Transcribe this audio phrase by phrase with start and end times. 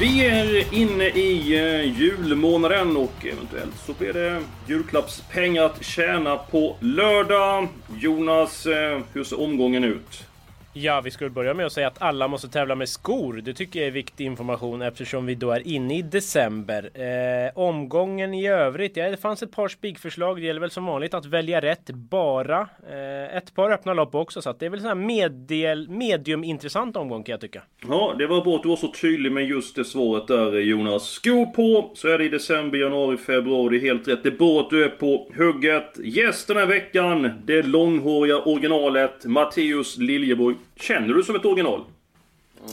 [0.00, 6.76] Vi är inne i eh, julmånaden och eventuellt så blir det julklappspengar att tjäna på
[6.80, 7.68] lördag.
[7.98, 10.29] Jonas, eh, hur ser omgången ut?
[10.72, 13.40] Ja, vi skulle börja med att säga att alla måste tävla med skor.
[13.44, 16.90] Det tycker jag är viktig information eftersom vi då är inne i december.
[16.94, 20.36] Eh, omgången i övrigt, ja, det fanns ett par spikförslag.
[20.36, 22.60] Det gäller väl som vanligt att välja rätt bara.
[22.90, 27.22] Eh, ett par öppna lopp också, så att det är väl en mediel, mediumintressant omgång
[27.22, 27.62] kan jag tycka.
[27.88, 31.02] Ja, det var bra att du var så tydlig med just det svaret där Jonas.
[31.02, 33.78] Skor på, så är det i december, januari, februari.
[33.78, 34.22] Det är helt rätt.
[34.22, 35.98] Det är bra att du är på hugget.
[36.04, 40.56] Gäst den här veckan, det långhåriga originalet Matteus Liljeborg.
[40.80, 41.84] Känner du som ett original?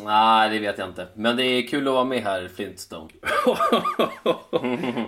[0.04, 1.08] Nej, det vet jag inte.
[1.14, 3.10] Men det är kul att vara med här, Flintstone.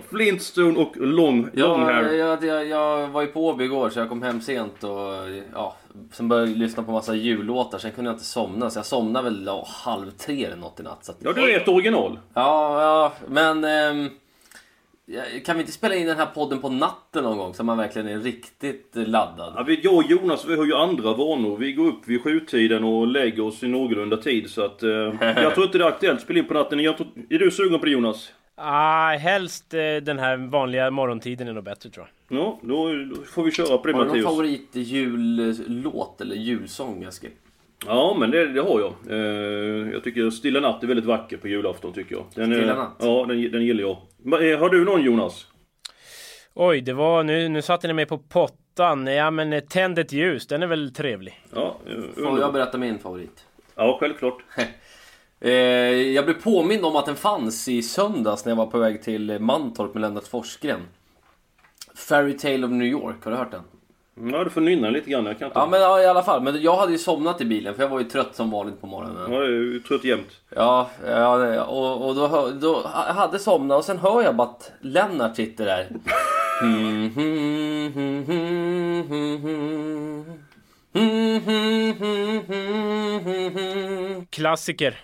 [0.10, 2.12] Flintstone och long, long Jag, hair.
[2.12, 5.08] jag, jag, jag var ju på Åby igår så jag kom hem sent och
[5.52, 5.76] ja,
[6.12, 7.78] sen började jag lyssna på massa jullåtar.
[7.78, 10.82] Sen kunde jag inte somna så jag somnade väl ja, halv tre eller något i
[10.82, 11.08] natt.
[11.08, 12.18] Att, Ja, du är ett original.
[12.34, 14.10] ja, ja, men ehm, ja,
[15.44, 18.08] kan vi inte spela in den här podden på natten någon gång så man verkligen
[18.08, 19.52] är riktigt laddad?
[19.56, 21.56] Ja, vi, jag och Jonas vi har ju andra vanor.
[21.56, 24.50] Vi går upp vid sjutiden och lägger oss i någorlunda tid.
[24.50, 26.80] Så att, eh, jag tror inte det är aktuellt att spela in på natten.
[26.80, 28.32] Jag tror, är du sugen på det Jonas?
[28.54, 32.38] Ah, helst eh, den här vanliga morgontiden är nog bättre tror jag.
[32.38, 34.24] Ja, då, då får vi köra på det Har du någon Mattias.
[34.24, 37.30] favorit jullåt eller julsång Eskil?
[37.86, 38.94] Ja, men det, det har jag.
[39.10, 42.24] Eh, jag tycker Stilla natt är väldigt vacker på julafton tycker jag.
[42.34, 42.96] Den, Stilla natt?
[42.98, 43.96] Ja, den, den gillar jag.
[44.22, 45.46] Men, eh, Har du någon Jonas?
[46.54, 49.06] Oj, det var nu, nu satte ni mig på pottan.
[49.06, 51.40] Ja, men eh, tänd ett ljus, den är väl trevlig.
[51.54, 51.76] Ja,
[52.14, 53.44] Får jag berätta min favorit?
[53.74, 54.42] ja självklart.
[55.42, 55.50] Eh,
[55.92, 59.38] jag blev påmind om att den fanns i söndags när jag var på väg till
[59.38, 60.80] Mantorp med Lennart Forsgren.
[61.94, 63.62] Fairy Tale of New York, har du hört den?
[64.32, 65.26] Ja, du får nynna lite grann.
[65.26, 65.58] Jag kan inte...
[65.58, 67.88] Ja men ja, i alla fall, men jag hade ju somnat i bilen för jag
[67.88, 69.32] var ju trött som vanligt på morgonen.
[69.32, 70.28] Ja, jag är trött jämt.
[70.56, 74.48] Ja, ja och, och då, hör- då jag hade somnat och sen hör jag bara
[74.48, 75.88] att Lennart sitter där.
[76.62, 78.20] Mm, mm, mm.
[84.30, 85.00] Klassiker.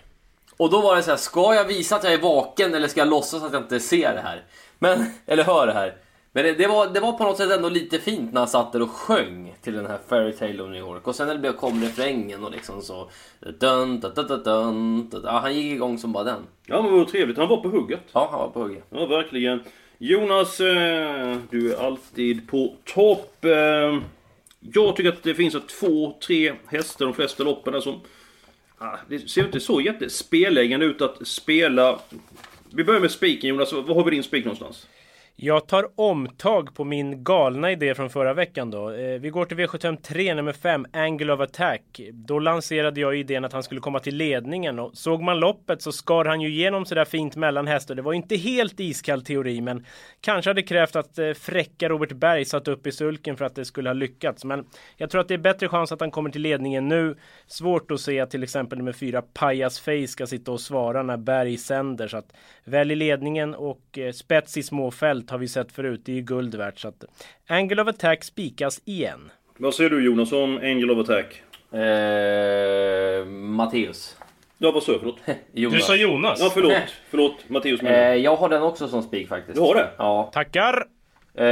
[0.57, 3.01] Och då var det så här, ska jag visa att jag är vaken eller ska
[3.01, 4.43] jag låtsas att jag inte ser det här?
[4.79, 5.95] Men, eller hör det här.
[6.37, 8.73] Men det, det, var, det var på något sätt ändå lite fint när han satt
[8.73, 11.09] där och sjöng till den här Fairy Tale of New York.
[11.09, 13.11] Och sen när det kom refrängen och liksom så...
[13.41, 15.23] Dun, dun, dun, dun, dun.
[15.25, 16.47] Ja, han gick igång som bara den.
[16.67, 17.39] Ja, men vad trevligt.
[17.39, 18.01] Han var på hugget.
[18.13, 18.85] Ja, han var på hugget.
[18.91, 19.61] Ja, verkligen.
[19.99, 23.45] Jonas, eh, du är alltid på topp.
[23.45, 23.99] Eh,
[24.61, 28.01] jag tycker att det finns två, tre hästar de flesta loppen som...
[28.79, 31.99] Ah, det ser inte så jättespeläggande ut att spela.
[32.73, 33.73] Vi börjar med spiken Jonas.
[33.73, 34.87] Var har vi din spik någonstans?
[35.39, 38.91] Jag tar omtag på min galna idé från förra veckan då.
[38.91, 42.01] Eh, vi går till V753 nummer 5, Angle of Attack.
[42.13, 45.93] Då lanserade jag idén att han skulle komma till ledningen och såg man loppet så
[45.93, 47.95] skar han ju igenom sådär fint mellan hästar.
[47.95, 49.85] Det var inte helt iskall teori men
[50.21, 53.65] kanske hade krävt att eh, fräcka Robert Berg satt upp i sulken för att det
[53.65, 54.45] skulle ha lyckats.
[54.45, 54.67] Men
[54.97, 57.17] jag tror att det är bättre chans att han kommer till ledningen nu.
[57.47, 61.17] Svårt att se att till exempel nummer 4, Pajas Face ska sitta och svara när
[61.17, 62.09] Berg sänder.
[62.09, 62.33] Så att
[62.65, 66.01] välj ledningen och eh, spets i små fält har vi sett förut.
[66.05, 66.79] Det är ju guld värt.
[66.79, 67.05] Så att
[67.49, 69.31] Angle of Attack spikas igen.
[69.59, 71.43] Vad säger du Jonas om Angel of Attack?
[71.73, 74.17] Eh, Matteus.
[74.59, 75.01] Ja, vad sa jag?
[75.01, 75.19] Förlåt?
[75.53, 75.97] Jonas.
[75.97, 76.39] Jonas?
[76.41, 76.73] Ja, förlåt.
[77.11, 77.49] Förlåt.
[77.49, 78.19] Matteus menar Eh, jag.
[78.19, 79.55] jag har den också som spik faktiskt.
[79.57, 79.89] Du har det?
[79.99, 80.31] Ja.
[80.33, 80.87] Tackar!
[81.35, 81.45] Eh,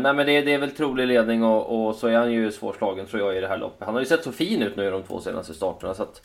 [0.00, 3.06] nej men det, det är väl trolig ledning och, och så är han ju svårslagen
[3.06, 3.84] tror jag i det här loppet.
[3.84, 6.22] Han har ju sett så fin ut nu i de två senaste starterna så att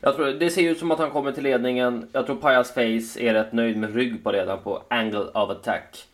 [0.00, 2.08] jag tror, Det ser ut som att han kommer till ledningen.
[2.12, 6.04] Jag tror Pajas Face är rätt nöjd med rygg på redan på Angle of Attack.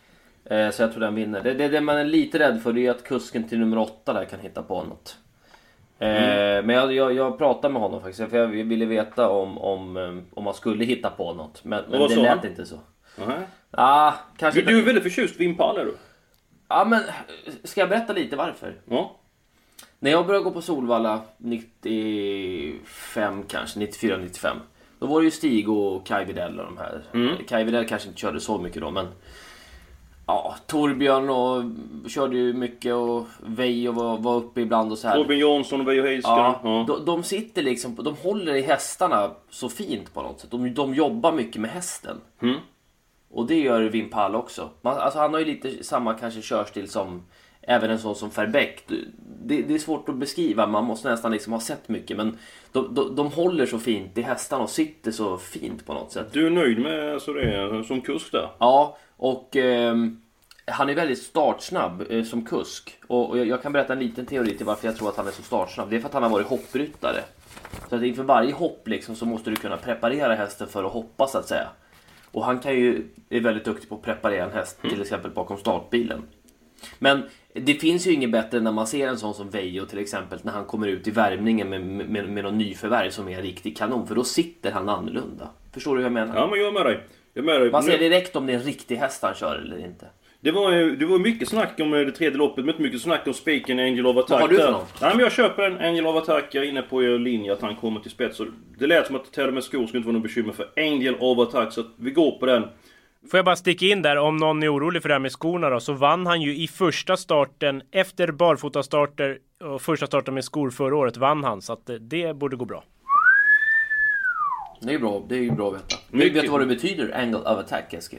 [0.45, 1.41] Eh, så jag tror den vinner.
[1.43, 4.25] Det, det, det man är lite rädd för är att kusken till nummer åtta där
[4.25, 5.17] kan hitta på något.
[5.99, 6.09] Eh,
[6.65, 10.15] Men jag, jag, jag pratade med honom faktiskt för jag ville veta om, om, eh,
[10.35, 11.65] om man skulle hitta på något.
[11.65, 12.47] Men, men det lät han?
[12.47, 12.79] inte så.
[13.17, 13.39] Nej.
[13.71, 15.95] Ah, kanske Men du är väldigt förtjust i Impala du?
[16.69, 17.03] Ja men,
[17.65, 18.75] ska jag berätta lite varför?
[18.89, 19.17] Ja.
[19.99, 24.57] När jag började gå på Solvalla 95 kanske, 94, 95.
[24.99, 27.03] Då var det ju Stig och Kai Widell och de här.
[27.15, 27.37] Mm.
[27.49, 29.07] Kai Widell kanske inte körde så mycket då men...
[30.27, 31.63] Ja, Torbjörn och
[32.11, 35.19] körde ju mycket och Veijo var, var uppe ibland och så här.
[35.19, 36.45] Robin Jansson och Veijo Heiskanen.
[36.45, 36.85] Ja, Ja.
[36.89, 40.51] de, de sitter liksom, de håller i hästarna så fint på något sätt.
[40.51, 42.21] De, de jobbar mycket med hästen.
[42.43, 42.57] Mm.
[43.31, 44.69] Och det gör Vimpal också.
[44.81, 47.23] Man, alltså han har ju lite samma kanske körstil som
[47.63, 48.85] även en sån som Verbeck.
[49.45, 52.17] Det, det är svårt att beskriva, man måste nästan liksom ha sett mycket.
[52.17, 52.39] Men
[52.73, 56.27] de, de, de håller så fint i hästarna och sitter så fint på något sätt.
[56.33, 58.49] Du är nöjd med alltså det, som kusk där?
[58.59, 60.21] Ja, och ehm,
[60.67, 62.99] han är väldigt startsnabb eh, som kusk.
[63.07, 65.27] Och, och jag, jag kan berätta en liten teori till varför jag tror att han
[65.27, 65.91] är så startsnabb.
[65.91, 67.21] Det är för att han har varit hoppryttare.
[67.89, 71.27] Så att inför varje hopp liksom, så måste du kunna preparera hästen för att hoppa
[71.27, 71.69] så att säga.
[72.31, 75.59] Och han kan ju, är väldigt duktig på att preparera en häst till exempel bakom
[75.59, 76.23] startbilen.
[76.99, 77.23] Men
[77.53, 80.53] det finns ju inget bättre när man ser en sån som Veijo till exempel när
[80.53, 84.07] han kommer ut i värmningen med, med, med någon nyförvärv som är en riktig kanon.
[84.07, 85.49] För då sitter han annorlunda.
[85.73, 86.37] Förstår du hur jag menar?
[86.37, 87.01] Ja, men jag är med dig.
[87.35, 87.71] Dig.
[87.71, 90.07] Man ser direkt om det är en riktig häst han kör eller inte.
[90.41, 93.27] Det var, det var mycket snack om eh, det tredje loppet, men inte mycket snack
[93.27, 94.31] om spiken Angel of Attack.
[94.31, 95.01] Vad har du för något?
[95.01, 96.45] Nej, men jag köper en Angel of Attack.
[96.51, 98.41] Jag är inne på er linje att han kommer till spets.
[98.79, 101.39] Det lät som att tävla med skor skulle inte vara något bekymmer för Angel of
[101.39, 101.73] Attack.
[101.73, 102.63] Så att vi går på den.
[103.31, 105.71] Får jag bara sticka in där, om någon är orolig för det här med skorna
[105.71, 110.71] då, så vann han ju i första starten, efter barfotastarter och första starten med skor
[110.71, 111.63] förra året, vann han.
[111.63, 112.85] Så att eh, det borde gå bra.
[114.85, 115.97] Det är bra, det är bra att veta.
[116.11, 116.35] Mycket.
[116.37, 118.19] Vet du vad det betyder, angle of attack, Eskil?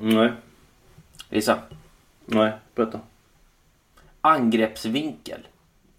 [0.00, 0.30] Nej,
[1.30, 1.58] Gissa.
[2.26, 3.00] nej, berätta.
[4.20, 5.40] Angreppsvinkel.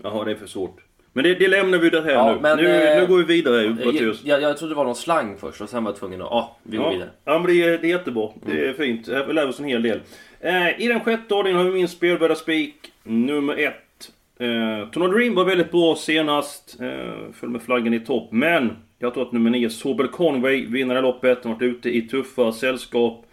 [0.03, 0.77] Jaha, det är för svårt.
[1.13, 2.39] Men det, det lämnar vi där här Ja, nu.
[2.41, 2.67] men, nu.
[2.69, 4.23] eh, Nu går vi vidare, Jag, Mattias.
[4.23, 6.27] jag, jag trodde det var någon slang först och sen var jag tvungen att...
[6.31, 7.09] Ja, vi går Ja, vidare.
[7.25, 8.29] ja men det är, det är jättebra.
[8.45, 9.07] Det är fint.
[9.07, 10.01] Vi lär oss en hel del.
[10.39, 14.11] Eh, I den sjätte ordningen har vi min spelvärda spik nummer ett.
[14.39, 16.77] Eh, Tornado Dream var väldigt bra senast.
[16.81, 18.31] Eh, föll med flaggan i topp.
[18.31, 21.39] Men jag tror att nummer 9, Sobel Conway, vinner det här loppet.
[21.43, 23.25] Han har varit ute i tuffa sällskap.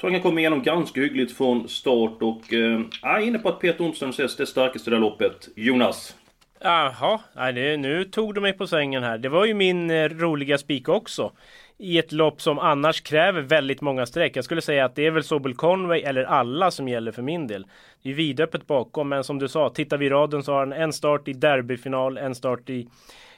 [0.00, 2.52] tror han kan komma igenom ganska hyggligt från start och...
[2.52, 5.48] Eh, jag är inne på att Peter Olsson ses det starkaste i det här loppet.
[5.56, 6.16] Jonas.
[6.62, 9.18] Jaha, nej, nu tog du mig på sängen här.
[9.18, 11.32] Det var ju min eh, roliga spik också.
[11.78, 14.36] I ett lopp som annars kräver väldigt många streck.
[14.36, 17.46] Jag skulle säga att det är väl Sobel Conway eller alla som gäller för min
[17.46, 17.66] del.
[18.02, 20.72] Det är vidöppet bakom, men som du sa, tittar vi i raden så har han
[20.72, 22.88] en start i derbyfinal, en start i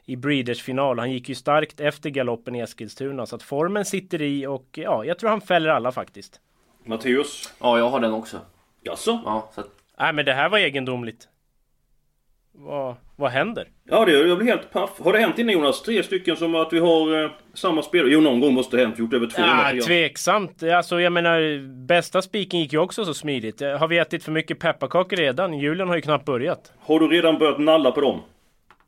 [0.06, 0.98] i Breeders final.
[0.98, 5.04] Han gick ju starkt efter galoppen i Eskilstuna så att formen sitter i och ja,
[5.04, 6.40] jag tror han fäller alla faktiskt.
[6.84, 7.54] Matteus.
[7.60, 8.38] Ja, jag har den också.
[8.82, 9.20] Jaså?
[9.24, 9.68] Ja, så att,
[9.98, 11.28] Nej, men det här var egendomligt.
[12.54, 13.68] Vad, vad händer?
[13.84, 14.90] Ja, det, jag blir helt paff.
[14.98, 15.82] Har det hänt innan Jonas?
[15.82, 18.06] Tre stycken som att vi har eh, samma spel?
[18.12, 18.98] Jo, någon gång måste det ha hänt.
[18.98, 19.86] Gjort över 200 Ja, program.
[19.86, 20.62] tveksamt.
[20.62, 23.60] Alltså, jag menar, bästa spiken gick ju också så smidigt.
[23.60, 25.58] Har vi ätit för mycket pepparkakor redan?
[25.58, 26.72] Julen har ju knappt börjat.
[26.80, 28.20] Har du redan börjat nalla på dem?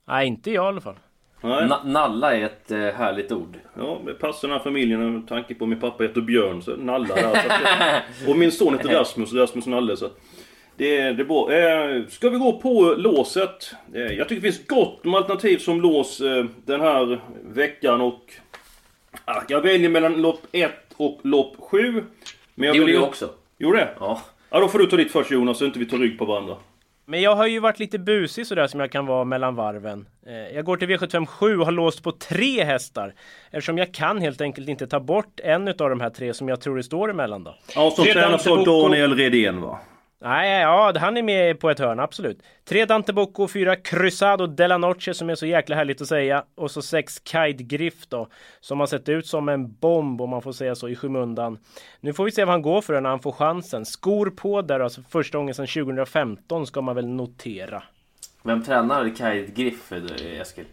[0.05, 0.97] Nej, inte jag i alla fall.
[1.43, 3.59] Na, nalla är ett eh, härligt ord.
[3.77, 7.15] Ja, det passar den här familjen med tanke på min pappa heter Björn, så nalla
[7.15, 7.23] där.
[7.23, 9.97] Så att, och min son heter Rasmus, Rasmus Nalle.
[9.97, 10.09] Så
[10.77, 11.53] det, det är bra.
[11.53, 13.75] Eh, ska vi gå på låset?
[13.95, 18.33] Eh, jag tycker det finns gott om alternativ som lås eh, den här veckan och...
[19.25, 21.93] Ah, jag väljer mellan lopp 1 och lopp 7.
[21.93, 22.03] Men
[22.55, 23.31] Det jag gjorde jag också.
[23.59, 23.89] Gjorde det?
[24.01, 24.21] Ja.
[24.51, 26.57] Ja, då får du ta ditt först Jonas, så inte vi tar rygg på varandra.
[27.07, 30.07] Men jag har ju varit lite busig sådär som jag kan vara mellan varven.
[30.27, 33.15] Eh, Jag går till V75 7 och har låst på tre hästar.
[33.51, 36.61] Eftersom jag kan helt enkelt inte ta bort en av de här tre som jag
[36.61, 37.55] tror det står emellan då.
[37.75, 38.65] Ja, som tränas av.
[38.65, 39.79] Daniel Redén va?
[40.25, 42.43] Nej, ja, han är med på ett hörn, absolut.
[42.65, 46.45] Tre Dante Bocco, fyra Cruzado Della Noche som är så jäkla härligt att säga.
[46.55, 48.29] Och så sex Kaid Griff då,
[48.61, 51.59] som har sett ut som en bomb om man får säga så i skymundan.
[52.01, 53.85] Nu får vi se vad han går för när han får chansen.
[53.85, 57.83] Skor på där alltså första gången sedan 2015 ska man väl notera.
[58.43, 59.93] Vem tränar Kaid Griff,
[60.41, 60.67] Eskil?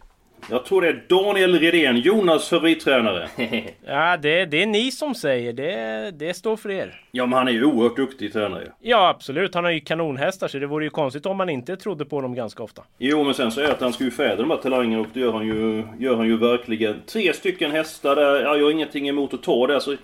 [0.50, 3.29] Jag tror det är Daniel Redén, Jonas favorittränare.
[3.86, 5.53] Ja, det, det är ni som säger.
[5.53, 7.01] Det, det står för er.
[7.12, 8.71] Ja, men han är ju oerhört duktig tränare.
[8.81, 9.55] Ja, absolut.
[9.55, 12.36] Han har ju kanonhästar så det vore ju konstigt om man inte trodde på dem
[12.36, 12.83] ganska ofta.
[12.98, 15.07] Jo, men sen så är det att han ska ju fädra de här talangerna och
[15.13, 17.01] det gör han ju, gör han ju verkligen.
[17.05, 19.75] Tre stycken hästar där, ja, jag har ingenting emot att ta det.
[19.75, 19.95] Alltså,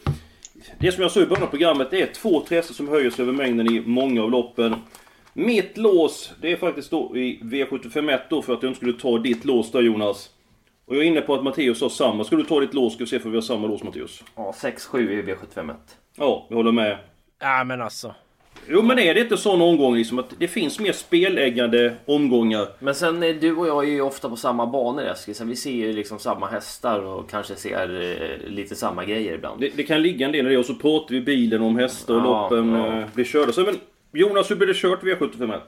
[0.80, 3.10] det som jag sa i början av programmet, det är två tre hästar som höjer
[3.10, 4.76] sig över mängden i många av loppen.
[5.40, 9.18] Mitt lås, det är faktiskt då i V751 då för att jag inte skulle ta
[9.18, 10.30] ditt lås där Jonas.
[10.86, 12.24] Och jag är inne på att Matteus har samma.
[12.24, 14.24] Ska du ta ditt lås ska vi se för vi har samma lås Matteus.
[14.36, 15.74] Ja, 6-7 i V751.
[16.18, 16.98] Ja, jag håller med.
[17.40, 18.16] Ja, men alltså.
[18.70, 22.68] Jo men är det inte sån omgång liksom att det finns mer speläggande omgångar?
[22.80, 25.56] Men sen eh, du och jag är ju ofta på samma banor Eskil, så vi
[25.56, 29.62] ser ju liksom samma hästar och kanske ser eh, lite samma grejer ibland.
[29.62, 32.14] Det, det kan ligga en del i det och så pratar vi bilen om hästar
[32.16, 33.00] och Ja, loppen ja.
[33.00, 33.52] eh, blir körda.
[33.52, 33.76] Så, men
[34.20, 35.54] Jonas, hur blir det kört V751?
[35.54, 35.60] E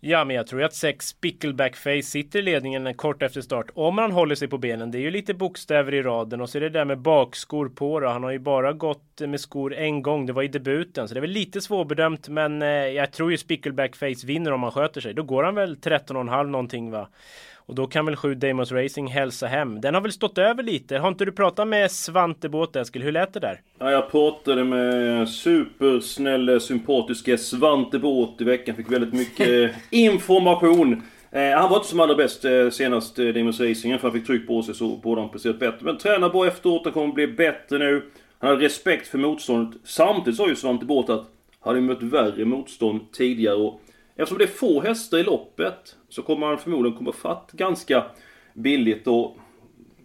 [0.00, 3.66] ja, men jag tror att sex Spickleback Face sitter i ledningen kort efter start.
[3.74, 4.90] Om han håller sig på benen.
[4.90, 8.00] Det är ju lite bokstäver i raden och så är det där med bakskor på
[8.00, 8.08] då.
[8.08, 10.26] Han har ju bara gått med skor en gång.
[10.26, 12.28] Det var i debuten, så det är väl lite svårbedömt.
[12.28, 15.14] Men eh, jag tror ju Spickleback Face vinner om han sköter sig.
[15.14, 17.08] Då går han väl 13,5 någonting va.
[17.66, 19.80] Och då kan väl 7 Damos Racing hälsa hem.
[19.80, 20.98] Den har väl stått över lite.
[20.98, 23.02] Har inte du pratat med Svante Båth Eskil?
[23.02, 23.60] Hur lät det där?
[23.78, 28.76] Ja, jag pratade med supersnälle, sympatiske Svante Båth i veckan.
[28.76, 31.02] Fick väldigt mycket information.
[31.30, 34.26] Eh, han var inte som allra bäst eh, senast eh, Demons Racing, för han fick
[34.26, 35.78] tryck på sig så borde han presterat bättre.
[35.80, 38.02] Men tränar bra efteråt, han kommer bli bättre nu.
[38.38, 39.80] Han har respekt för motståndet.
[39.84, 41.26] Samtidigt sa ju Svante Båth att
[41.60, 43.54] han hade mött värre motstånd tidigare.
[43.54, 43.80] Och
[44.16, 48.04] eftersom det är få hästar i loppet så kommer han förmodligen komma fatt ganska
[48.54, 49.06] billigt.
[49.06, 49.36] Och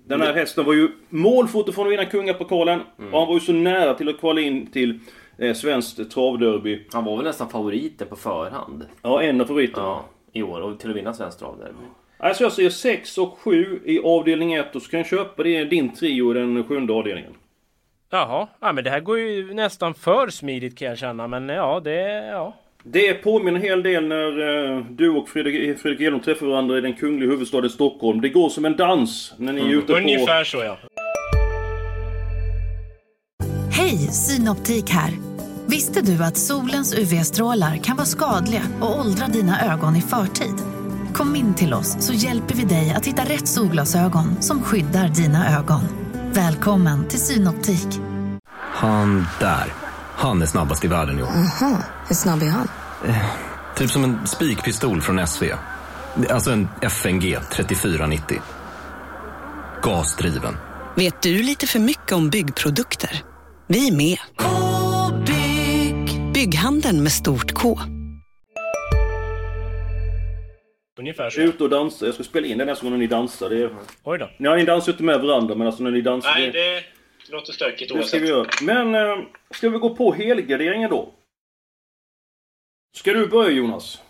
[0.05, 2.81] den här hästen var ju målfoto från att vinna kungapokalen.
[2.97, 4.99] Och han var ju så nära till att kvala in till
[5.37, 6.87] eh, svenskt travderby.
[6.93, 8.85] Han var väl nästan favoriten på förhand.
[9.01, 9.85] Ja, en av favoriterna.
[9.85, 10.61] Ja, i år.
[10.61, 11.83] Och till att vinna svenskt travderby.
[12.17, 15.63] Alltså jag säger 6 och 7 i avdelning 1 och så kan jag köpa det,
[15.63, 17.33] din trio i den sjunde avdelningen.
[18.09, 21.27] Jaha, ja, men det här går ju nästan för smidigt kan jag känna.
[21.27, 22.27] Men ja, det...
[22.31, 22.53] Ja.
[22.83, 26.81] Det påminner en hel del när eh, du och Fredrik, Fredrik Edlund träffar varandra i
[26.81, 28.21] den kungliga huvudstaden Stockholm.
[28.21, 29.99] Det går som en dans när ni är ute på...
[29.99, 30.77] Ungefär så ja.
[33.71, 35.11] Hej, Synoptik här.
[35.67, 40.55] Visste du att solens UV-strålar kan vara skadliga och åldra dina ögon i förtid?
[41.13, 45.57] Kom in till oss så hjälper vi dig att hitta rätt solglasögon som skyddar dina
[45.59, 45.81] ögon.
[46.33, 47.99] Välkommen till Synoptik.
[48.57, 49.65] Han där.
[50.15, 51.29] Han är snabbast i världen i år.
[52.11, 52.67] Hur snabb är han?
[53.75, 55.43] Typ som en spikpistol från SV.
[56.29, 58.37] Alltså en FNG 3490.
[59.83, 60.53] Gasdriven.
[60.95, 63.23] Vet du lite för mycket om byggprodukter?
[63.67, 64.17] Vi är med.
[64.37, 66.33] -bygg.
[66.33, 67.79] Bygghandeln med stort K.
[70.99, 71.41] Ungefär så.
[71.41, 72.05] Ute och dansa.
[72.05, 73.49] Jag ska spela in det nästa gång när ni dansar.
[73.49, 73.69] Det är...
[74.03, 74.29] Oj då.
[74.37, 76.31] Ja, ni dansar ju inte med varandra men alltså när ni dansar...
[76.35, 76.83] Nej, det
[77.31, 78.47] låter stökigt Det ska vi göra.
[78.61, 79.17] Men, eh,
[79.51, 81.13] ska vi gå på helgarderingen då?
[82.93, 84.01] Ska du börja Jonas?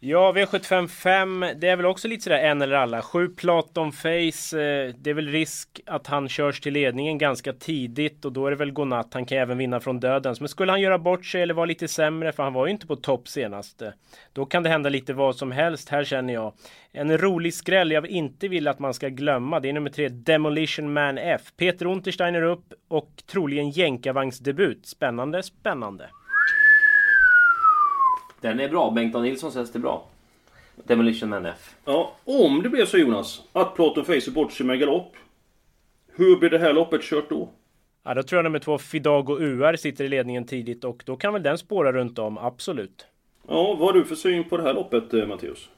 [0.00, 1.54] Ja, V755.
[1.54, 3.02] det är väl också lite sådär en eller alla.
[3.02, 8.24] Sju Platon Face, eh, det är väl risk att han körs till ledningen ganska tidigt
[8.24, 9.14] och då är det väl godnatt.
[9.14, 10.40] Han kan även vinna från dödens.
[10.40, 12.86] Men skulle han göra bort sig eller vara lite sämre, för han var ju inte
[12.86, 13.82] på topp senast.
[13.82, 13.88] Eh,
[14.32, 16.52] då kan det hända lite vad som helst, här känner jag.
[16.92, 20.92] En rolig skräll jag inte vill att man ska glömma, det är nummer tre, Demolition
[20.92, 21.42] Man F.
[21.56, 24.86] Peter Untersteiner upp och troligen jänkarvagnsdebut.
[24.86, 26.08] Spännande, spännande.
[28.46, 28.90] Den är bra.
[28.90, 29.20] Bengt A.
[29.20, 30.06] Nilssons häst är bra.
[30.84, 31.74] Demolition Man F.
[31.84, 35.16] Ja, om det blir så Jonas, att Platon Face är bort sig med galopp.
[36.12, 37.48] Hur blir det här loppet kört då?
[38.04, 41.32] Ja, då tror jag nummer två, Fidago UR, sitter i ledningen tidigt och då kan
[41.32, 43.06] väl den spåra runt om, absolut.
[43.48, 45.68] Ja, vad har du för syn på det här loppet eh, Matteus?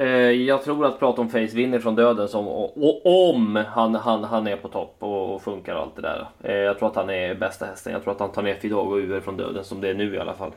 [0.00, 4.24] Eh, jag tror att Platon Face vinner från döden som, och, och, om han, han,
[4.24, 6.28] han är på topp och, och funkar och allt det där.
[6.42, 7.92] Eh, jag tror att han är bästa hästen.
[7.92, 10.18] Jag tror att han tar ner Fidago UR från döden som det är nu i
[10.18, 10.50] alla fall.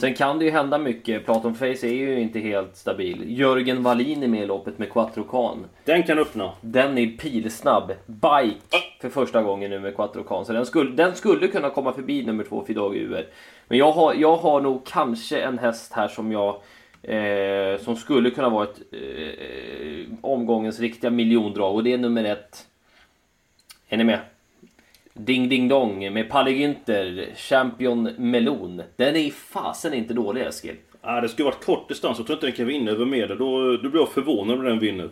[0.00, 1.24] Sen kan det ju hända mycket.
[1.24, 3.24] Platon Face är ju inte helt stabil.
[3.38, 5.66] Jörgen Wallin är med i loppet med Quattro Can.
[5.84, 6.52] Den kan öppna.
[6.60, 7.92] Den är pilsnabb.
[8.06, 10.44] Bike för första gången nu med Quattro Can.
[10.44, 13.26] Så den skulle, den skulle kunna komma förbi nummer två Fidago UR.
[13.68, 16.56] Men jag har, jag har nog kanske en häst här som jag
[17.02, 22.66] Eh, som skulle kunna vara ett eh, omgångens riktiga miljondrag och det är nummer ett.
[23.88, 24.20] Är ni med?
[25.14, 28.82] Ding Ding Dong med Palle Günther, Champion Melon.
[28.96, 30.76] Den är i fasen inte dålig Eskil.
[31.00, 32.18] Ah, det skulle varit kort distans.
[32.18, 33.38] Jag tror inte den kan vinna över medel.
[33.38, 35.10] Då, då blir jag förvånad om den vinner.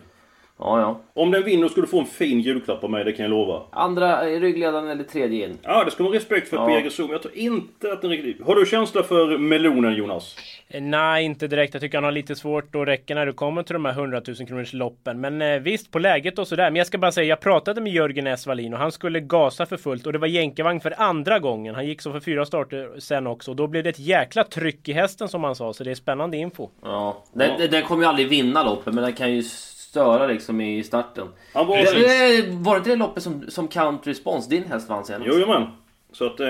[0.59, 0.99] Ja, ja.
[1.21, 3.61] Om den vinner skulle du få en fin julklapp av mig, det kan jag lova.
[3.71, 5.57] Andra ryggledaren eller tredje in.
[5.63, 6.65] Ja, det ska man respekt för Ja.
[6.65, 7.03] på Jägersro.
[7.03, 8.45] Men jag tror inte att den riktigt...
[8.47, 10.35] Har du känsla för melonen Jonas?
[10.67, 11.73] Eh, Nej, inte direkt.
[11.73, 14.21] Jag tycker han har lite svårt att räcka när det kommer till de här 100
[14.27, 15.21] 000 kronors loppen.
[15.21, 16.71] Men eh, visst, på läget och sådär.
[16.71, 18.47] Men jag ska bara säga, jag pratade med Jörgen S.
[18.47, 20.05] Wallin och han skulle gasa för fullt.
[20.05, 21.75] Och det var jänkarvagn för andra gången.
[21.75, 23.51] Han gick så för fyra starter sen också.
[23.51, 25.73] Och då blev det ett jäkla tryck i hästen som han sa.
[25.73, 26.69] Så det är spännande info.
[26.83, 27.23] Ja.
[27.33, 29.43] Den, den- den kommer ju aldrig vinna loppet men den kan ju
[29.89, 31.27] störa liksom i starten.
[31.53, 31.77] Han var...
[31.77, 35.27] Det, det, var inte det loppet som, som Count Response din häst vann senast?
[35.27, 35.67] Jajamän.
[36.11, 36.47] Så att, eh,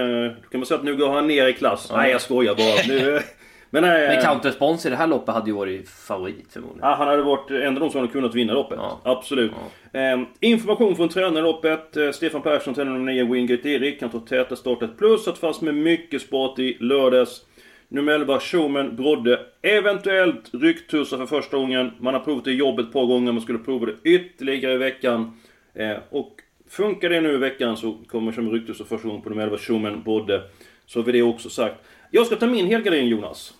[0.51, 1.91] kan man säga att nu går han ner i klass.
[1.96, 2.88] Nej, jag skojar bara.
[2.88, 3.22] Nu, eh,
[3.70, 6.89] men nej, Men eh, Count Response i det här loppet hade ju varit favorit förmodligen.
[6.89, 8.79] Ja, han hade varit en av de som hade kunnat vinna loppet.
[8.82, 9.00] Ja.
[9.03, 9.51] Absolut.
[9.94, 11.98] Eh, information från tränaren i loppet.
[11.98, 14.01] Eh, Stefan Persson, tränare nummer 9, Wingate Erik.
[14.01, 14.98] Han tar täta startet.
[14.98, 17.41] Plus satt fast med mycket sport i lördags.
[17.89, 19.39] Nummer 11, Showman Brodde.
[19.62, 21.91] Eventuellt rycktussar för första gången.
[22.00, 23.32] Man har provat det i jobbet ett par gånger.
[23.32, 25.39] Man skulle prova det ytterligare i veckan.
[25.74, 29.44] Eh, och funkar det nu i veckan så kommer med rycktussar första gången på nummer
[29.44, 30.44] 11, Showman Brodde.
[30.86, 31.75] Så har vi det också sagt.
[32.12, 33.53] Jag ska ta min helgardering Jonas.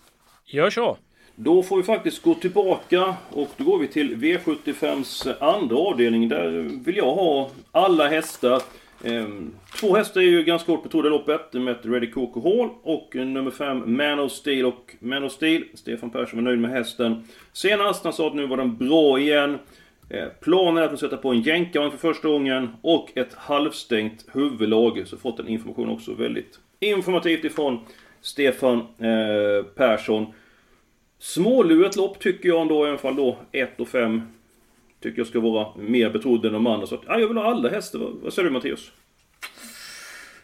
[0.46, 0.98] Gör så.
[1.36, 6.29] Då får vi faktiskt gå tillbaka och då går vi till V75s andra avdelning.
[6.29, 6.50] Där
[6.86, 8.62] vill jag ha alla hästar.
[9.03, 11.53] Ehm, Två hästar är ju ganska hårt betrodda i loppet.
[11.53, 14.65] Med Ready Coco Hall och nummer 5 Man of Steel.
[14.65, 17.23] Och Man of Steel, Stefan Persson var nöjd med hästen.
[17.53, 19.57] Senast han sa att nu var den bra igen.
[20.09, 25.03] Eh, planen är att sätta på en jänkarvagn för första gången och ett halvstängt huvudlag.
[25.07, 27.79] Så fått den information också väldigt informativt ifrån
[28.21, 30.33] Stefan eh, Persson.
[31.19, 34.21] Småluret lopp tycker jag ändå, i alla fall då 1 och 5
[35.01, 36.87] Tycker jag ska vara mer betrodd än de andra.
[36.87, 37.99] Så att, ja, jag vill ha alla hästar.
[38.23, 38.91] Vad, säger du Mattias?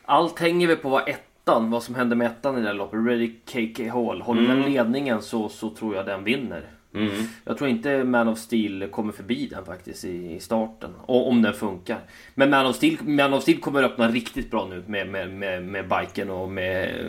[0.06, 3.00] Allt hänger väl på vad ettan, vad som händer med ettan i det här loppet.
[3.08, 4.22] Ready KK Hall.
[4.22, 4.62] Håller Mm.
[4.62, 6.66] den ledningen så, så tror jag den vinner.
[6.96, 7.10] Mm.
[7.46, 10.90] Jag tror inte Man of Steel kommer förbi den faktiskt i, i starten.
[11.06, 12.00] Och, om den funkar.
[12.36, 15.64] Men Man of Steel, Man of Steel kommer öppna riktigt bra nu med, med, med,
[15.64, 17.06] med biken och med,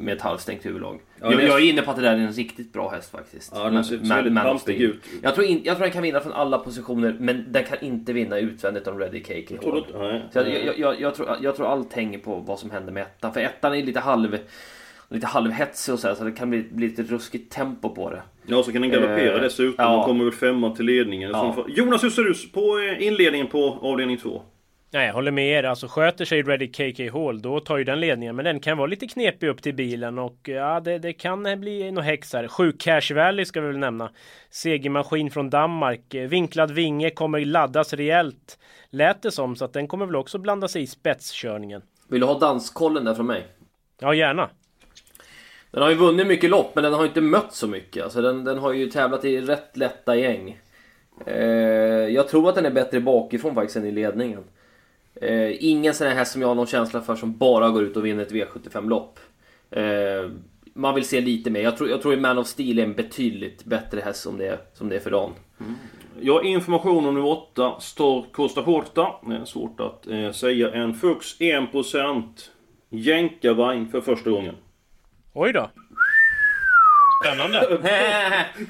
[0.00, 1.00] med ett halvstängt huvudlag.
[1.20, 3.52] Ja, jag, jag är inne på att det där är en riktigt bra häst faktiskt.
[3.54, 4.82] Ja, den ser- Man- Man of Steel.
[4.82, 5.02] ut.
[5.22, 8.12] Jag tror, in, jag tror den kan vinna från alla positioner men den kan inte
[8.12, 9.98] vinna utvändigt om Ready KK Tror du?
[9.98, 10.22] Nej.
[10.32, 13.02] Så jag, jag, jag, jag, tror, jag tror allt hänger på vad som händer med
[13.02, 13.32] ettan.
[13.32, 14.38] För ettan är lite halv
[15.10, 18.22] lite halvhetsig och så, här, så det kan bli, bli lite ruskigt tempo på det.
[18.50, 19.74] Ja, så kan den galoppera Eh, dessutom.
[19.84, 19.98] ja.
[19.98, 21.30] och kommer väl femma till ledningen.
[21.30, 21.64] Ja.
[21.68, 24.42] Jonas, hur ser du på eh, inledningen på avdelning 2?
[24.92, 25.62] Nej, jag håller med er.
[25.64, 28.36] Alltså sköter sig Ready KK Hall, då tar ju den ledningen.
[28.36, 31.56] Men den kan vara lite knepig upp till bilen och ja, det, det kan eh,
[31.56, 32.48] bli något häx här.
[32.48, 34.10] 7 Cash Valley ska vi väl nämna.
[34.50, 36.14] Segermaskin från Danmark.
[36.14, 38.58] Eh, Vinklad vinge kommer laddas rejält.
[38.90, 41.82] Lät det som, så att den kommer väl också blanda sig i spetskörningen.
[42.08, 43.46] Vill du ha danskollen där från mig?
[44.00, 44.50] Ja, gärna.
[45.70, 48.04] Den har ju vunnit mycket lopp men den har ju inte mött så mycket.
[48.04, 50.60] Alltså den, den har ju tävlat i rätt lätta gäng.
[51.26, 51.36] Eh,
[52.08, 54.44] jag tror att den är bättre bakifrån faktiskt än i ledningen.
[55.14, 57.96] Eh, ingen sån här häst som jag har någon känsla för som bara går ut
[57.96, 59.18] och vinner ett V75-lopp.
[59.70, 60.30] Eh,
[60.74, 61.60] man vill se lite mer.
[61.60, 64.46] Jag tror, jag tror att Man of Steel är en betydligt bättre häst som det
[64.46, 65.32] är, som det är för dagen.
[65.60, 65.74] Mm.
[66.20, 69.14] Jag har information om nummer 8, Stor Costa Horta.
[69.26, 70.72] Det är svårt att eh, säga.
[70.72, 72.22] En Fux 1%
[72.90, 74.54] Jänkarvagn för första gången.
[75.32, 75.70] Oj då.
[77.24, 77.58] Spännande.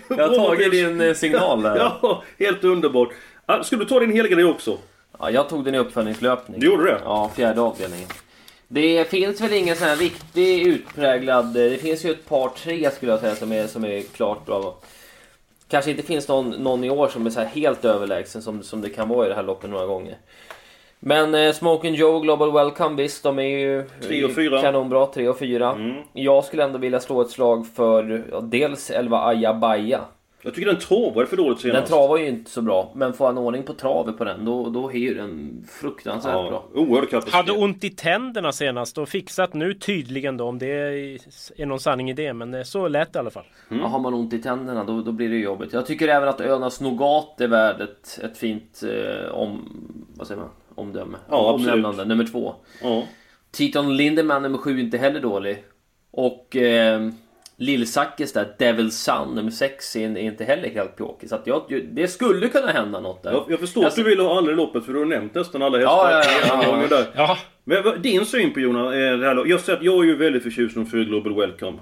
[0.09, 1.77] jag har tagit din eh, signal där.
[2.03, 3.09] Ja, helt underbart.
[3.47, 4.79] Ah, Ska du ta din helgardé också?
[5.19, 6.61] Ja, jag tog den i uppföljningslöpning.
[6.61, 7.00] Du gjorde det?
[7.04, 8.09] Ja, fjärde avdelningen.
[8.69, 11.54] Det finns väl ingen sån här riktig utpräglad...
[11.54, 14.78] Det finns ju ett par, tre skulle jag säga som är, som är klart bra.
[15.69, 18.80] Kanske inte finns någon, någon i år som är så här helt överlägsen som, som
[18.80, 20.17] det kan vara i det här loppet några gånger.
[21.00, 24.63] Men eh, Smoking Joe Global Welcome visst, de är ju Tre och fyra.
[24.63, 25.06] kanonbra.
[25.06, 25.73] 3 och 4.
[25.73, 26.02] Mm.
[26.13, 30.00] Jag skulle ändå vilja slå ett slag för ja, dels 11 Aja Baja.
[30.43, 31.93] Jag tycker den travade för dåligt Den senast.
[31.93, 34.91] travar ju inte så bra, men får han ordning på travet på den då, då
[34.91, 36.65] är ju den fruktansvärt bra.
[36.75, 37.34] Ja, oerhörd kapacitet.
[37.34, 40.67] Hade ont i tänderna senast och fixat nu tydligen då om det
[41.56, 42.32] är någon sanning i det.
[42.32, 43.45] Men eh, så lät det i alla fall.
[43.69, 45.73] Ja, har man ont i tänderna då, då blir det jobbigt.
[45.73, 49.69] Jag tycker även att Önas Nougat är värd ett, ett fint eh, om,
[50.17, 50.50] vad säger man?
[50.78, 51.19] Omdöme.
[51.28, 52.08] Ja, Omnämnande, absolut.
[52.08, 52.54] nummer två.
[52.82, 53.04] Ja.
[53.50, 55.64] Titon Lindemann nummer sju inte heller dålig.
[56.10, 57.10] Och eh,
[57.56, 61.28] Lill-Sackes där, Devil Sun nummer sex är inte heller helt pjåkig.
[61.28, 63.32] Så att jag, det skulle kunna hända något där.
[63.32, 65.62] Jag, jag förstår att du vill ha alla i loppet för du har nämnt nästan
[65.62, 66.10] alla hästar.
[66.10, 67.38] Ja, ja, ja, ja, där.
[67.64, 70.43] Men din syn på Jonas, eh, det här, jag, säger att jag är ju väldigt
[70.43, 71.78] förtjust i för Global Welcome.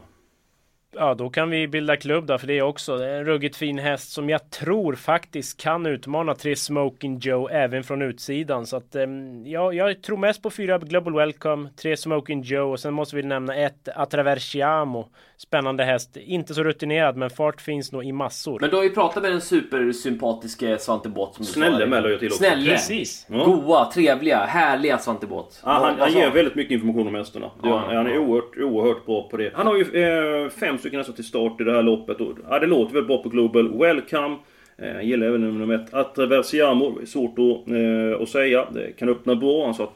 [0.92, 2.96] Ja, då kan vi bilda klubb där för det också.
[2.96, 7.48] Det är en ruggigt fin häst som jag tror faktiskt kan utmana tre Smoking Joe
[7.48, 8.66] även från utsidan.
[8.66, 12.80] Så att ehm, ja, jag tror mest på fyra Global Welcome, tre Smoking Joe och
[12.80, 15.08] sen måste vi nämna ett Atraversiamo.
[15.38, 16.16] Spännande häst.
[16.16, 18.60] Inte så rutinerad men fart finns nog i massor.
[18.60, 21.86] Men du har ju pratat med den supersympatiske Svante Båth som du Snälle sa.
[21.86, 22.38] med la jag till också.
[22.38, 22.70] Snälle!
[22.70, 23.26] Precis.
[23.30, 23.44] Ja.
[23.44, 25.56] Goa, trevliga, härliga Svante Båth.
[25.64, 27.50] Ja, han, han ger väldigt mycket information om hästarna.
[27.62, 28.06] Ja, han.
[28.06, 28.18] är ja.
[28.20, 29.52] oerhört, oerhört bra på det.
[29.54, 32.20] Han har ju eh, fem stycken nästan till start i det här loppet.
[32.20, 34.36] Och, ja, det låter väl bra på Global Welcome.
[34.78, 35.94] Eh, gillar även nummer ett.
[35.94, 37.06] Atraversiamo.
[37.06, 38.66] Svårt att, eh, att säga.
[38.74, 39.64] Det kan öppna bra.
[39.64, 39.94] Han sa att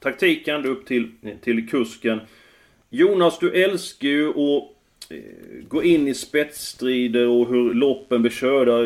[0.00, 1.10] taktiken, det är upp till,
[1.44, 2.20] till kusken.
[2.90, 4.62] Jonas, du älskar ju att
[5.10, 5.18] eh,
[5.68, 8.76] gå in i spetsstrider och hur loppen blir körda.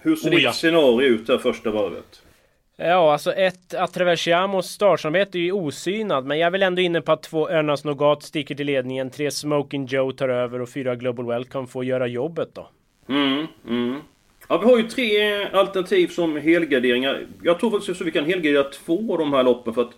[0.00, 0.52] Hur ser Oh, ditt ja.
[0.52, 2.22] scenario ut här första varvet?
[2.76, 7.12] Ja, alltså ett Atraversiamos startsamvete är ju osynad, men jag är väl ändå inne på
[7.12, 11.26] att två Önas Nougat sticker till ledningen, tre Smoking Joe tar över och fyra Global
[11.26, 12.68] Welcome får göra jobbet då.
[13.08, 14.00] Mm, mm.
[14.48, 17.26] Ja, vi har ju tre alternativ som helgarderingar.
[17.42, 19.92] Jag tror faktiskt att vi kan helgardera två av de här loppen för att...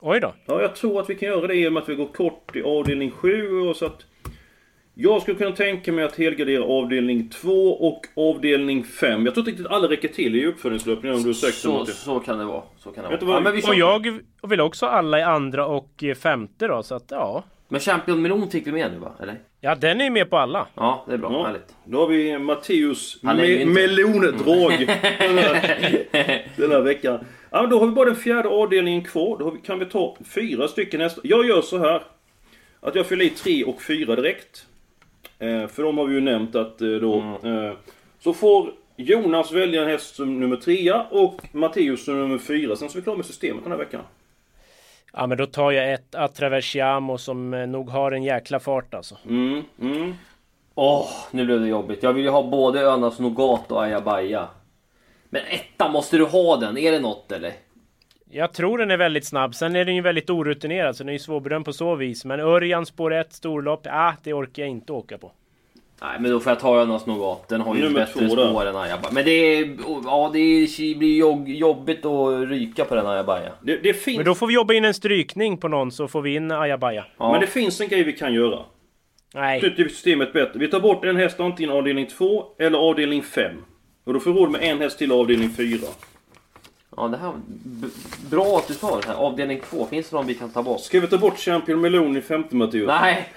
[0.00, 0.34] Oj då.
[0.46, 2.56] Ja, jag tror att vi kan göra det i och med att vi går kort
[2.56, 4.04] i avdelning 7 och så att...
[5.00, 9.24] Jag skulle kunna tänka mig att helgardera avdelning 2 och avdelning 5.
[9.24, 12.38] Jag tror inte riktigt alla räcker till i uppföljningslöpningen om du ursäktar Så, så kan
[12.38, 12.62] det vara.
[12.78, 13.20] Så kan det vara.
[13.24, 16.82] vad- Ja, men vi Och jag vill också alla i andra och eh, femte då,
[16.82, 17.44] så att ja.
[17.68, 19.12] Men Champion Melon fick vi med nu va?
[19.22, 19.38] Eller?
[19.60, 20.66] Ja, den är ju med på alla.
[20.74, 21.32] Ja, det är bra.
[21.32, 21.46] Ja.
[21.46, 21.74] Härligt.
[21.84, 24.72] Då har vi Matteus är me- inte- melondrag
[25.18, 27.18] den, här, den här veckan.
[27.50, 29.38] Ja, men då har vi bara den fjärde avdelningen kvar.
[29.38, 31.22] Då vi, kan vi ta fyra stycken hästar.
[31.24, 32.02] Jag gör så här.
[32.80, 34.66] Att jag fyller i tre och fyra direkt.
[35.38, 37.38] Eh, för de har vi ju nämnt att eh, då...
[37.44, 37.72] Eh,
[38.20, 42.76] så får Jonas välja en häst som nummer trea och Matteus som nummer fyra.
[42.76, 44.00] Sen så är vi klara med systemet den här veckan.
[45.12, 49.16] Ja, men då tar jag ett Atraversiamo som eh, nog har en jäkla fart alltså.
[49.28, 50.14] Mm, mm.
[50.74, 52.02] Åh, nu blev det jobbigt.
[52.02, 54.48] Jag vill ju ha både Önas Nougat och Ayabaya.
[55.30, 56.78] Men etta, måste du ha den?
[56.78, 57.52] Är det något eller?
[58.30, 59.54] Jag tror den är väldigt snabb.
[59.54, 62.24] Sen är den ju väldigt orutinerad så den är ju svårbedömd på så vis.
[62.24, 65.32] Men Örjan spår 1 storlopp, ah, det orkar jag inte åka på.
[66.02, 67.48] Nej, men då får jag ta Önas Nougat.
[67.48, 68.48] Den har ju Nummer bättre två då.
[68.48, 69.12] spår än Ayabaya.
[69.12, 69.76] Men det är...
[70.04, 73.52] Ja, det blir jobbigt att ryka på den Ayabaya.
[73.62, 74.16] Det, det finns...
[74.16, 77.04] Men då får vi jobba in en strykning på någon så får vi in Ayabaya.
[77.18, 77.32] Ja.
[77.32, 78.58] Men det finns en grej vi kan göra.
[79.34, 79.60] Nej.
[79.60, 80.58] Systemet bättre.
[80.58, 83.52] Vi tar bort en häst antingen avdelning 2 eller avdelning 5.
[84.08, 85.78] Och då får vi råd med en häst till avdelning 4.
[86.96, 87.32] Ja, det här...
[87.64, 87.88] b-
[88.30, 89.14] Bra att du sa det här.
[89.14, 90.80] Avdelning 2, finns det någon vi kan ta bort?
[90.80, 92.86] Ska vi ta bort Champion Melon i femte Matteus?
[92.86, 93.28] Nej!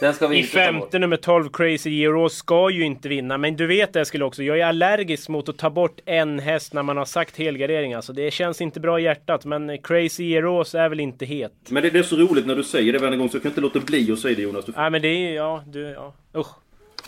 [0.00, 0.80] Den ska vi I inte ta bort.
[0.82, 3.38] femte nummer 12 Crazy Giro ska ju inte vinna.
[3.38, 4.42] Men du vet det skulle också.
[4.42, 7.94] Jag är allergisk mot att ta bort en häst när man har sagt helgardering.
[7.94, 9.44] Alltså det känns inte bra i hjärtat.
[9.44, 11.52] Men Crazy Heroes är väl inte het.
[11.68, 13.50] Men det, det är så roligt när du säger det varje gång så jag kan
[13.50, 14.64] inte låta bli att säga det Jonas.
[14.64, 16.12] Du, Nej men det är ja, du, ja.
[16.40, 16.46] Usch.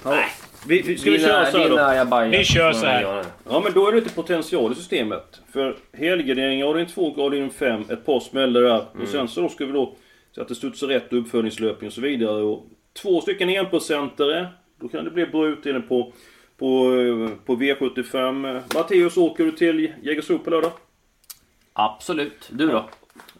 [0.04, 0.24] Ja.
[0.66, 1.78] vi, vi, ska vi köra så här då?
[1.78, 2.28] Ayabaya.
[2.28, 3.24] Vi kör får så här.
[3.50, 5.40] Ja men då är det lite potential i systemet.
[5.52, 8.84] För helgardering avdelning 2 och avdelning 5, ett par smällar där.
[9.02, 9.96] Och sen så då ska vi då
[10.32, 12.42] så att det studsar rätt och uppföljningslöpning och så vidare.
[12.42, 12.66] Och
[13.02, 14.48] två stycken enprocentare.
[14.80, 16.12] Då kan det bli bra utdelning på,
[16.58, 18.62] på, eh, på V75.
[18.74, 20.72] Matteus, åker du till Jägersro på lördag?
[21.72, 22.48] Absolut.
[22.50, 22.88] Du då?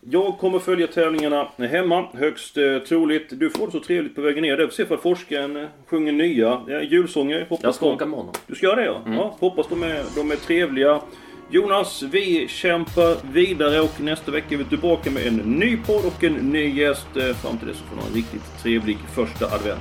[0.00, 3.26] Jag kommer följa tävlingarna hemma, högst eh, troligt.
[3.30, 4.56] Du får det så trevligt på vägen ner.
[4.56, 7.46] Där får se ifall forskaren eh, sjunger nya eh, julsånger.
[7.48, 8.34] Hoppas Jag ska de- åka med honom.
[8.46, 9.02] Du ska göra det ja.
[9.06, 11.00] ja hoppas de är, de är trevliga.
[11.50, 16.24] Jonas, vi kämpar vidare och nästa vecka är vi tillbaka med en ny podd och
[16.24, 17.16] en ny gäst.
[17.16, 19.80] Eh, Fram till dess så får ni ha en riktigt trevlig första advent.